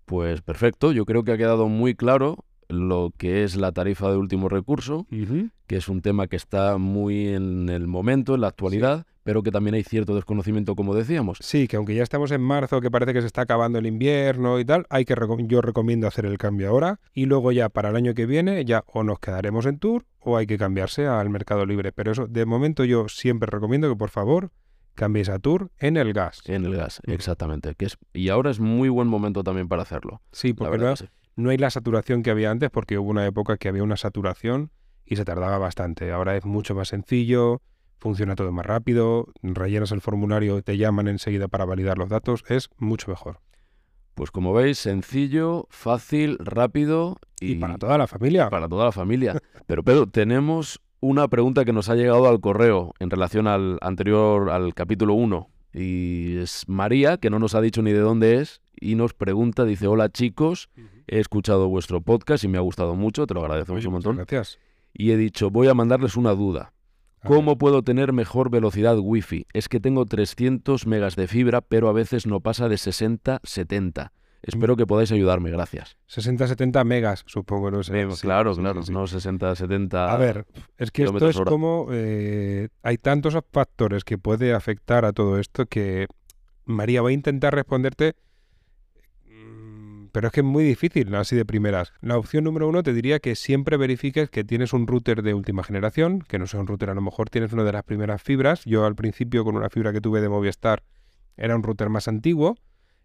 Pues 0.06 0.42
perfecto, 0.42 0.94
yo 0.94 1.06
creo 1.06 1.24
que 1.26 1.34
ha 1.34 1.38
quedado 1.38 1.68
muy 1.68 1.94
claro 1.94 2.46
lo 2.70 3.12
que 3.18 3.44
es 3.44 3.58
la 3.58 3.74
tarifa 3.74 4.10
de 4.10 4.16
último 4.16 4.48
recurso, 4.48 5.06
que 5.68 5.76
es 5.76 5.90
un 5.90 6.02
tema 6.02 6.28
que 6.28 6.38
está 6.38 6.78
muy 6.78 7.28
en 7.28 7.70
el 7.70 7.88
momento, 7.88 8.36
en 8.36 8.42
la 8.42 8.48
actualidad, 8.48 9.06
pero 9.24 9.44
que 9.44 9.52
también 9.52 9.76
hay 9.76 9.84
cierto 9.84 10.16
desconocimiento, 10.16 10.74
como 10.76 10.96
decíamos. 10.96 11.40
Sí, 11.42 11.68
que 11.68 11.76
aunque 11.76 11.94
ya 11.94 12.02
estamos 12.02 12.32
en 12.32 12.40
marzo, 12.42 12.80
que 12.80 12.90
parece 12.90 13.14
que 13.14 13.20
se 13.20 13.28
está 13.28 13.42
acabando 13.42 13.78
el 13.78 13.86
invierno 13.86 14.58
y 14.58 14.66
tal, 14.66 14.86
hay 14.90 15.04
que 15.04 15.16
yo 15.48 15.62
recomiendo 15.62 16.08
hacer 16.08 16.26
el 16.26 16.38
cambio 16.38 16.70
ahora 16.70 17.02
y 17.14 17.26
luego 17.26 17.52
ya 17.52 17.68
para 17.68 17.90
el 17.90 17.98
año 17.98 18.14
que 18.14 18.26
viene 18.26 18.64
ya 18.64 18.86
o 18.88 19.04
nos 19.04 19.20
quedaremos 19.20 19.66
en 19.66 19.80
tour 19.80 20.06
o 20.20 20.38
hay 20.38 20.48
que 20.48 20.58
cambiarse 20.58 21.08
al 21.08 21.30
mercado 21.30 21.66
libre. 21.66 21.92
Pero 21.92 22.14
eso, 22.14 22.28
de 22.28 22.46
momento 22.46 22.86
yo 22.86 23.10
siempre 23.10 23.50
recomiendo 23.52 23.90
que 23.90 23.98
por 23.98 24.10
favor 24.10 24.52
cambiéis 24.96 25.28
a 25.28 25.40
tour 25.40 25.72
en 25.78 25.98
el 25.98 26.14
gas. 26.14 26.42
En 26.46 26.64
el 26.64 26.78
gas, 26.78 27.02
exactamente. 27.06 27.76
Que 27.76 27.86
es, 27.86 27.98
y 28.14 28.30
ahora 28.30 28.50
es 28.50 28.62
muy 28.62 28.88
buen 28.88 29.10
momento 29.10 29.44
también 29.44 29.68
para 29.68 29.82
hacerlo. 29.82 30.22
Sí, 30.32 30.54
porque 30.54 30.78
no, 30.78 30.96
sí. 30.96 31.06
no 31.36 31.50
hay 31.50 31.58
la 31.58 31.70
saturación 31.70 32.24
que 32.24 32.32
había 32.32 32.50
antes 32.50 32.70
porque 32.70 32.98
hubo 32.98 33.10
una 33.10 33.26
época 33.26 33.58
que 33.58 33.68
había 33.68 33.84
una 33.84 33.98
saturación 33.98 34.72
y 35.08 35.16
se 35.16 35.26
tardaba 35.26 35.58
bastante. 35.58 36.12
Ahora 36.12 36.36
es 36.36 36.46
mucho 36.46 36.76
más 36.76 36.90
sencillo, 36.90 37.62
funciona 37.98 38.36
todo 38.36 38.52
más 38.52 38.66
rápido, 38.66 39.28
rellenas 39.42 39.92
el 39.92 40.02
formulario, 40.02 40.62
te 40.62 40.78
llaman 40.78 41.08
enseguida 41.08 41.48
para 41.48 41.66
validar 41.66 41.98
los 41.98 42.10
datos, 42.10 42.44
es 42.50 42.70
mucho 42.78 43.10
mejor. 43.10 43.40
Pues 44.14 44.32
como 44.32 44.54
veis, 44.54 44.80
sencillo, 44.80 45.68
fácil, 45.70 46.38
rápido 46.40 47.18
y, 47.40 47.54
Y, 47.54 47.56
para 47.56 47.78
toda 47.78 47.98
la 47.98 48.08
familia. 48.08 48.50
para 48.50 48.68
toda 48.68 48.86
la 48.86 48.92
familia. 48.92 49.40
Pero 49.68 49.84
Pedro, 49.84 50.08
tenemos 50.08 50.82
una 51.00 51.28
pregunta 51.28 51.66
que 51.66 51.74
nos 51.74 51.90
ha 51.90 51.96
llegado 51.96 52.28
al 52.28 52.40
correo 52.40 52.94
en 53.00 53.10
relación 53.12 53.48
al 53.48 53.78
anterior, 53.82 54.50
al 54.50 54.74
capítulo 54.74 55.14
1. 55.14 55.50
Y 55.74 56.38
es 56.38 56.64
María, 56.68 57.18
que 57.18 57.30
no 57.30 57.38
nos 57.38 57.54
ha 57.54 57.62
dicho 57.62 57.84
ni 57.84 57.92
de 57.92 58.00
dónde 58.00 58.38
es, 58.42 58.62
y 58.80 58.96
nos 58.96 59.14
pregunta, 59.14 59.64
dice, 59.66 59.86
hola 59.86 60.10
chicos, 60.10 60.70
he 61.08 61.20
escuchado 61.20 61.70
vuestro 61.70 62.02
podcast 62.02 62.44
y 62.44 62.48
me 62.48 62.58
ha 62.58 62.62
gustado 62.62 62.96
mucho, 62.96 63.28
te 63.28 63.36
lo 63.36 63.42
agradecemos 63.42 63.80
Oye, 63.80 63.88
un 63.88 63.94
montón. 63.94 64.16
Gracias. 64.16 64.58
Y 64.94 65.12
he 65.12 65.18
dicho, 65.18 65.50
voy 65.50 65.68
a 65.68 65.74
mandarles 65.74 66.18
una 66.18 66.32
duda. 66.32 66.74
¿Cómo 67.24 67.58
puedo 67.58 67.84
tener 67.84 68.14
mejor 68.14 68.50
velocidad 68.50 68.98
wifi? 69.00 69.46
Es 69.52 69.68
que 69.68 69.80
tengo 69.80 70.06
300 70.06 70.88
megas 70.88 71.16
de 71.16 71.28
fibra, 71.28 71.62
pero 71.62 71.90
a 71.90 71.94
veces 71.94 72.26
no 72.26 72.40
pasa 72.40 72.70
de 72.70 72.78
60, 72.78 73.42
70. 73.44 74.14
Espero 74.44 74.78
que 74.78 74.86
podáis 74.86 75.12
ayudarme, 75.12 75.50
gracias. 75.50 75.98
60-70 76.10 76.86
megas, 76.86 77.24
supongo, 77.26 77.72
no 77.72 77.84
sé. 77.84 78.08
Sí, 78.12 78.22
claro, 78.22 78.54
sí, 78.54 78.62
claro, 78.62 78.82
sí, 78.82 78.88
sí. 78.88 78.94
no 78.94 79.08
60, 79.08 79.56
70. 79.56 80.14
A 80.14 80.18
ver, 80.18 80.46
es 80.78 80.92
que 80.92 81.04
esto 81.04 81.28
es 81.28 81.36
hora. 81.36 81.50
como... 81.50 81.88
eh, 81.92 82.70
hay 82.84 82.98
tantos 82.98 83.38
factores 83.52 84.04
que 84.04 84.18
puede 84.18 84.54
afectar 84.54 85.04
a 85.06 85.12
todo 85.12 85.38
esto 85.40 85.66
que... 85.66 86.08
María, 86.66 87.02
voy 87.02 87.14
a 87.14 87.16
intentar 87.16 87.56
responderte, 87.56 88.16
pero 90.18 90.30
es 90.30 90.34
que 90.34 90.40
es 90.40 90.46
muy 90.48 90.64
difícil, 90.64 91.14
así 91.14 91.36
de 91.36 91.46
primeras. 91.46 91.94
La 92.02 92.18
opción 92.18 92.44
número 92.44 92.68
uno 92.68 92.82
te 92.82 92.92
diría 92.92 93.20
que 93.20 93.36
siempre 93.36 93.78
verifiques 93.78 94.32
que 94.32 94.44
tienes 94.44 94.74
un 94.74 94.88
router 94.88 95.22
de 95.22 95.36
última 95.36 95.64
generación, 95.64 96.24
que 96.28 96.40
no 96.40 96.48
sea 96.48 96.60
un 96.60 96.66
router, 96.66 96.90
a 96.90 96.96
lo 96.96 97.02
mejor 97.02 97.30
tienes 97.30 97.54
una 97.54 97.64
de 97.64 97.72
las 97.72 97.84
primeras 97.84 98.24
fibras. 98.24 98.66
Yo 98.66 98.88
al 98.88 98.96
principio 98.96 99.44
con 99.44 99.56
una 99.56 99.70
fibra 99.70 99.94
que 99.94 100.02
tuve 100.02 100.20
de 100.20 100.28
Movistar 100.28 100.82
era 101.36 101.56
un 101.56 101.62
router 101.62 101.90
más 101.90 102.08
antiguo 102.08 102.58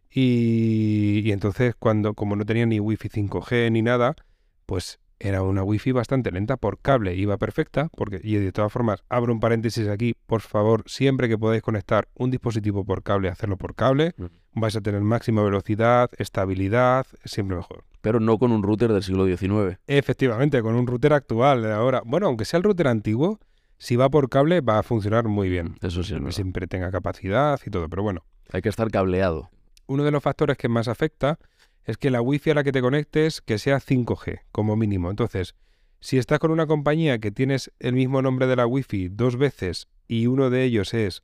y, 0.08 1.20
y 1.22 1.32
entonces 1.32 1.74
cuando, 1.78 2.14
como 2.14 2.34
no 2.34 2.46
tenía 2.46 2.64
ni 2.64 2.80
wifi 2.80 3.10
5G 3.10 3.70
ni 3.70 3.82
nada, 3.82 4.16
pues 4.64 4.98
era 5.18 5.42
una 5.42 5.62
wifi 5.64 5.92
bastante 5.92 6.30
lenta 6.30 6.56
por 6.56 6.80
cable, 6.80 7.14
iba 7.14 7.36
perfecta, 7.36 7.90
porque, 7.94 8.22
y 8.24 8.36
de 8.36 8.52
todas 8.52 8.72
formas, 8.72 9.04
abro 9.10 9.34
un 9.34 9.40
paréntesis 9.40 9.86
aquí, 9.86 10.14
por 10.24 10.40
favor, 10.40 10.82
siempre 10.86 11.28
que 11.28 11.36
podáis 11.36 11.60
conectar 11.60 12.08
un 12.14 12.30
dispositivo 12.30 12.86
por 12.86 13.02
cable, 13.02 13.28
hacerlo 13.28 13.58
por 13.58 13.74
cable, 13.74 14.14
Ujú. 14.16 14.30
Vais 14.54 14.76
a 14.76 14.80
tener 14.80 15.00
máxima 15.00 15.42
velocidad, 15.42 16.10
estabilidad, 16.18 17.06
siempre 17.24 17.56
mejor. 17.56 17.84
Pero 18.00 18.20
no 18.20 18.38
con 18.38 18.52
un 18.52 18.62
router 18.62 18.92
del 18.92 19.02
siglo 19.02 19.26
XIX. 19.26 19.78
Efectivamente, 19.86 20.60
con 20.62 20.74
un 20.74 20.86
router 20.86 21.12
actual 21.12 21.62
de 21.62 21.72
ahora, 21.72 22.02
bueno, 22.04 22.26
aunque 22.26 22.44
sea 22.44 22.58
el 22.58 22.64
router 22.64 22.88
antiguo, 22.88 23.38
si 23.78 23.96
va 23.96 24.10
por 24.10 24.28
cable 24.28 24.60
va 24.60 24.78
a 24.78 24.82
funcionar 24.82 25.26
muy 25.26 25.48
bien, 25.48 25.76
Eso 25.82 26.02
sí, 26.02 26.14
es 26.14 26.20
que 26.20 26.32
siempre 26.32 26.66
tenga 26.66 26.90
capacidad 26.90 27.60
y 27.64 27.70
todo, 27.70 27.88
pero 27.88 28.02
bueno. 28.02 28.24
Hay 28.52 28.62
que 28.62 28.68
estar 28.68 28.90
cableado. 28.90 29.50
uno 29.86 30.04
de 30.04 30.10
los 30.10 30.22
factores 30.22 30.56
que 30.56 30.68
más 30.68 30.88
afecta 30.88 31.38
es 31.84 31.96
que 31.96 32.10
la 32.10 32.20
wifi 32.20 32.50
a 32.50 32.54
la 32.54 32.64
que 32.64 32.72
te 32.72 32.80
conectes 32.80 33.40
que 33.40 33.58
sea 33.58 33.78
5G 33.78 34.42
como 34.52 34.76
mínimo. 34.76 35.10
Entonces, 35.10 35.54
si 36.00 36.18
estás 36.18 36.38
con 36.38 36.50
una 36.50 36.66
compañía 36.66 37.18
que 37.18 37.30
tienes 37.30 37.72
el 37.78 37.94
mismo 37.94 38.22
nombre 38.22 38.46
de 38.46 38.56
la 38.56 38.66
wifi 38.66 39.08
dos 39.08 39.36
veces 39.36 39.88
y 40.06 40.26
uno 40.26 40.50
de 40.50 40.64
ellos 40.64 40.94
es 40.94 41.22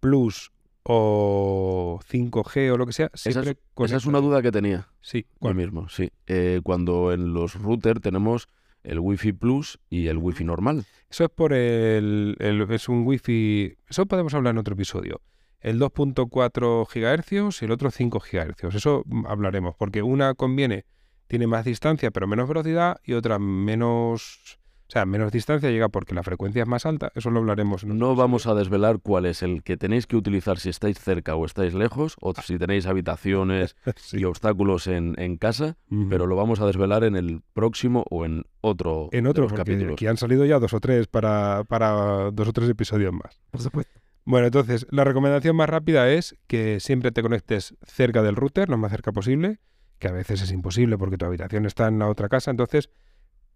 Plus 0.00 0.52
o 0.84 2.00
5G 2.08 2.70
o 2.72 2.76
lo 2.76 2.86
que 2.86 2.92
sea, 2.92 3.10
Esa 3.12 3.28
es, 3.28 3.56
esa 3.84 4.08
una 4.08 4.20
duda 4.20 4.42
que 4.42 4.50
tenía. 4.52 4.88
Sí, 5.00 5.22
Yo 5.28 5.36
¿cuál? 5.40 5.54
mismo, 5.54 5.88
sí. 5.88 6.10
Eh, 6.26 6.60
cuando 6.62 7.12
en 7.12 7.32
los 7.34 7.54
routers 7.60 8.00
tenemos 8.00 8.48
el 8.82 8.98
Wi-Fi 9.00 9.32
Plus 9.32 9.78
y 9.90 10.06
el 10.06 10.16
Wi-Fi 10.18 10.44
normal. 10.44 10.84
Eso 11.10 11.24
es 11.24 11.30
por 11.30 11.52
el, 11.52 12.36
el- 12.38 12.70
es 12.70 12.88
un 12.88 13.06
wifi, 13.06 13.76
eso 13.88 14.06
podemos 14.06 14.34
hablar 14.34 14.52
en 14.52 14.58
otro 14.58 14.74
episodio. 14.74 15.20
El 15.60 15.78
2.4 15.80 16.86
GHz 16.86 17.62
y 17.62 17.64
el 17.64 17.70
otro 17.72 17.90
5 17.90 18.20
GHz. 18.20 18.74
Eso 18.74 19.04
hablaremos, 19.26 19.74
porque 19.76 20.02
una 20.02 20.34
conviene, 20.34 20.84
tiene 21.26 21.46
más 21.46 21.64
distancia 21.64 22.10
pero 22.10 22.26
menos 22.26 22.48
velocidad 22.48 22.98
y 23.02 23.14
otra 23.14 23.38
menos, 23.38 24.58
o 24.88 24.90
sea, 24.90 25.04
menos 25.04 25.30
distancia 25.32 25.70
llega 25.70 25.88
porque 25.90 26.14
la 26.14 26.22
frecuencia 26.22 26.62
es 26.62 26.68
más 26.68 26.86
alta. 26.86 27.12
Eso 27.14 27.30
lo 27.30 27.40
hablaremos. 27.40 27.84
No 27.84 28.16
vamos 28.16 28.46
a 28.46 28.54
desvelar 28.54 29.00
cuál 29.02 29.26
es 29.26 29.42
el 29.42 29.62
que 29.62 29.76
tenéis 29.76 30.06
que 30.06 30.16
utilizar 30.16 30.58
si 30.58 30.70
estáis 30.70 30.98
cerca 30.98 31.34
o 31.36 31.44
estáis 31.44 31.74
lejos, 31.74 32.16
o 32.20 32.32
si 32.34 32.58
tenéis 32.58 32.86
habitaciones 32.86 33.76
Sí. 33.96 34.20
y 34.20 34.24
obstáculos 34.24 34.86
en, 34.86 35.14
en 35.20 35.36
casa, 35.36 35.76
pero 36.08 36.26
lo 36.26 36.36
vamos 36.36 36.60
a 36.60 36.66
desvelar 36.66 37.04
en 37.04 37.16
el 37.16 37.42
próximo 37.52 38.04
o 38.10 38.24
en 38.24 38.44
otro 38.62 39.08
en 39.12 39.26
otro, 39.26 39.44
porque 39.44 39.58
capítulos. 39.58 39.92
aquí 39.92 40.06
han 40.06 40.16
salido 40.16 40.44
ya 40.46 40.58
dos 40.58 40.72
o 40.72 40.80
tres 40.80 41.06
para, 41.06 41.64
para 41.68 42.30
dos 42.30 42.48
o 42.48 42.52
tres 42.52 42.68
episodios 42.70 43.12
más. 43.12 43.40
Por 43.50 43.60
supuesto. 43.60 43.92
Bueno, 44.24 44.46
entonces, 44.46 44.86
la 44.90 45.04
recomendación 45.04 45.56
más 45.56 45.68
rápida 45.68 46.10
es 46.10 46.36
que 46.46 46.80
siempre 46.80 47.12
te 47.12 47.22
conectes 47.22 47.74
cerca 47.86 48.22
del 48.22 48.36
router, 48.36 48.68
lo 48.68 48.76
más 48.78 48.90
cerca 48.90 49.12
posible, 49.12 49.58
que 49.98 50.08
a 50.08 50.12
veces 50.12 50.42
es 50.42 50.50
imposible 50.52 50.96
porque 50.98 51.16
tu 51.18 51.24
habitación 51.26 51.66
está 51.66 51.88
en 51.88 51.98
la 51.98 52.08
otra 52.08 52.28
casa, 52.28 52.50
entonces 52.50 52.90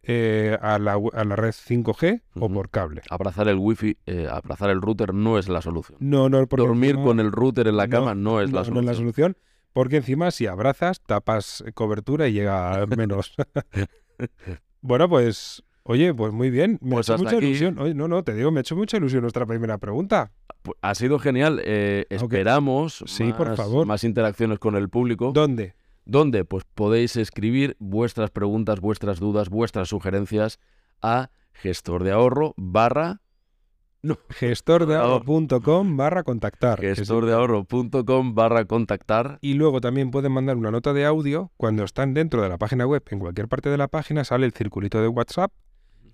eh, 0.05 0.59
a, 0.61 0.79
la, 0.79 0.95
a 1.13 1.25
la 1.25 1.37
red 1.37 1.51
5G 1.53 2.23
o 2.35 2.49
por 2.49 2.71
cable. 2.71 3.03
Abrazar 3.11 3.49
el 3.49 3.57
wifi, 3.57 3.97
eh, 4.07 4.27
abrazar 4.31 4.71
el 4.71 4.81
router 4.83 5.15
no 5.15 5.39
es 5.39 5.49
la 5.49 5.63
solución. 5.63 5.99
No, 6.01 6.29
no, 6.29 6.47
porque 6.47 6.67
Dormir 6.67 6.97
con 6.97 7.21
el 7.21 7.31
router 7.33 7.69
en 7.69 7.77
la 7.77 7.89
cama 7.89 8.15
no, 8.15 8.41
es 8.41 8.51
la 8.53 8.61
no, 8.61 8.61
no 8.61 8.65
solución. 8.65 8.85
es 8.85 8.87
la 8.87 8.95
solución, 8.95 9.37
porque 9.73 9.97
encima 9.99 10.31
si 10.31 10.47
abrazas, 10.47 11.01
tapas 11.01 11.65
cobertura 11.75 12.29
y 12.29 12.33
llega 12.33 12.85
menos. 12.97 13.35
bueno, 14.81 15.09
pues, 15.09 15.63
oye, 15.85 16.13
pues 16.15 16.33
muy 16.33 16.51
bien, 16.51 16.79
me 16.83 16.97
Pues 16.97 17.11
ha 17.11 17.15
hecho 17.15 17.25
mucha 17.25 17.37
aquí. 17.37 17.47
ilusión. 17.47 17.79
Oye, 17.79 17.95
no, 17.95 18.09
no, 18.09 18.23
te 18.25 18.35
digo, 18.35 18.51
me 18.51 18.61
ha 18.61 18.63
hecho 18.63 18.77
mucha 18.77 18.97
ilusión 18.97 19.23
nuestra 19.23 19.47
primera 19.47 19.79
pregunta. 19.79 20.33
Ha 20.81 20.95
sido 20.95 21.19
genial. 21.19 21.61
eh, 21.65 22.07
esperamos 22.11 23.03
Sí, 23.07 23.33
por 23.33 23.57
favor. 23.57 23.87
más 23.87 24.05
interacciones 24.05 24.59
con 24.59 24.77
el 24.77 24.89
público. 24.89 25.33
¿Dónde? 25.33 25.75
¿Dónde? 26.05 26.45
Pues 26.45 26.65
podéis 26.75 27.17
escribir 27.17 27.77
vuestras 27.79 28.31
preguntas, 28.31 28.81
vuestras 28.81 29.21
dudas, 29.21 29.49
vuestras 29.49 29.89
sugerencias 29.89 30.59
a 31.01 31.31
gestor 31.53 32.05
de 32.05 32.13
ahorro 32.13 32.55
barra 32.57 33.21
gestordeahorro.com 34.31 35.97
barra 35.97 36.25
contactar. 36.25 36.81
gestordeahorro.com 36.81 38.35
barra 38.35 38.65
contactar. 38.65 39.39
Y 39.41 39.55
luego 39.55 39.81
también 39.81 40.11
pueden 40.11 40.33
mandar 40.33 40.57
una 40.57 40.73
nota 40.73 40.93
de 40.93 41.05
audio 41.05 41.53
cuando 41.57 41.85
están 41.85 42.13
dentro 42.15 42.43
de 42.43 42.49
la 42.49 42.59
página 42.59 42.87
web. 42.87 43.03
En 43.11 43.21
cualquier 43.21 43.49
parte 43.49 43.71
de 43.71 43.79
la 43.79 43.89
página 43.89 44.25
sale 44.25 44.47
el 44.47 44.53
circulito 44.53 45.01
de 45.01 45.09
WhatsApp. 45.09 45.53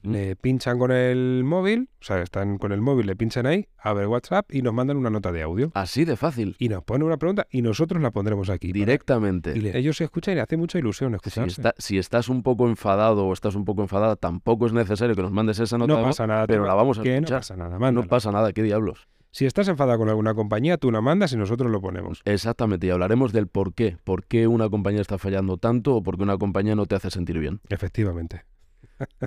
Le 0.02 0.36
pinchan 0.36 0.78
con 0.78 0.90
el 0.92 1.42
móvil, 1.44 1.88
o 2.00 2.04
sea, 2.04 2.22
están 2.22 2.58
con 2.58 2.72
el 2.72 2.80
móvil, 2.80 3.06
le 3.06 3.16
pinchan 3.16 3.46
ahí, 3.46 3.66
abre 3.78 4.06
WhatsApp 4.06 4.52
y 4.54 4.62
nos 4.62 4.72
mandan 4.72 4.96
una 4.96 5.10
nota 5.10 5.32
de 5.32 5.42
audio. 5.42 5.70
Así 5.74 6.04
de 6.04 6.16
fácil. 6.16 6.56
Y 6.58 6.68
nos 6.68 6.84
ponen 6.84 7.02
una 7.06 7.16
pregunta 7.16 7.46
y 7.50 7.62
nosotros 7.62 8.00
la 8.02 8.10
pondremos 8.10 8.48
aquí. 8.50 8.68
para- 8.68 8.78
Directamente. 8.80 9.56
Y 9.56 9.60
le- 9.60 9.76
ellos 9.78 9.96
se 9.96 10.04
escuchan 10.04 10.32
y 10.32 10.34
le 10.36 10.40
hace 10.42 10.56
mucha 10.56 10.78
ilusión 10.78 11.10
Si, 11.12 11.16
escucharse. 11.16 11.60
está- 11.60 11.74
si 11.78 11.98
estás 11.98 12.28
un 12.28 12.42
poco 12.42 12.68
enfadado 12.68 13.26
o 13.26 13.32
estás 13.32 13.54
un 13.54 13.64
poco 13.64 13.82
enfadada, 13.82 14.16
tampoco 14.16 14.66
es 14.66 14.72
necesario 14.72 15.14
que 15.16 15.22
nos 15.22 15.32
mandes 15.32 15.58
esa 15.58 15.78
nota 15.78 15.92
no 15.92 15.98
de 15.98 16.04
pasa 16.04 16.26
nada. 16.26 16.46
pero 16.46 16.64
la 16.66 16.74
vamos 16.74 16.98
a 16.98 17.02
que 17.02 17.10
no 17.10 17.14
escuchar. 17.16 17.38
pasa 17.40 17.56
nada, 17.56 17.70
No 17.74 17.78
mándala. 17.80 18.06
pasa 18.06 18.30
nada, 18.32 18.52
¿qué 18.52 18.62
diablos? 18.62 19.08
Si 19.30 19.44
estás 19.46 19.68
enfadada 19.68 19.98
con 19.98 20.08
alguna 20.08 20.32
compañía, 20.34 20.78
tú 20.78 20.90
la 20.90 21.00
mandas 21.02 21.32
y 21.32 21.36
nosotros 21.36 21.70
lo 21.70 21.80
ponemos. 21.82 22.22
Exactamente, 22.24 22.86
y 22.86 22.90
hablaremos 22.90 23.32
del 23.32 23.46
por 23.46 23.74
qué. 23.74 23.98
¿Por 24.02 24.24
qué 24.24 24.46
una 24.46 24.68
compañía 24.70 25.02
está 25.02 25.18
fallando 25.18 25.58
tanto 25.58 25.96
o 25.96 26.02
por 26.02 26.16
qué 26.16 26.22
una 26.22 26.38
compañía 26.38 26.74
no 26.74 26.86
te 26.86 26.94
hace 26.94 27.10
sentir 27.10 27.38
bien? 27.38 27.60
Efectivamente. 27.68 28.44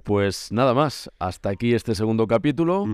Pues 0.04 0.52
nada 0.52 0.74
más, 0.74 1.10
hasta 1.20 1.50
aquí 1.50 1.74
este 1.74 1.96
segundo 1.96 2.28
capítulo. 2.28 2.86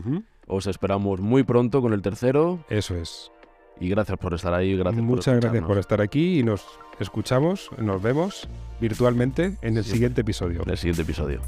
Os 0.48 0.68
esperamos 0.68 1.20
muy 1.20 1.44
pronto 1.44 1.82
con 1.82 1.94
el 1.94 2.02
tercero. 2.02 2.64
Eso 2.70 2.96
es. 2.96 3.32
Y 3.80 3.90
gracias 3.90 4.18
por 4.18 4.34
estar 4.34 4.54
ahí. 4.54 4.76
Gracias 4.76 5.04
Muchas 5.04 5.40
gracias 5.40 5.64
por 5.64 5.78
estar 5.78 6.02
aquí 6.02 6.40
y 6.40 6.44
nos 6.44 6.66
escuchamos, 7.00 7.70
nos 7.78 8.02
vemos 8.02 8.48
virtualmente 8.82 9.58
en 9.62 9.78
el 9.78 9.84
siguiente 9.84 10.22
episodio. 10.22 10.64
En 10.64 10.70
el 10.70 10.78
siguiente 10.78 11.04
episodio. 11.04 11.42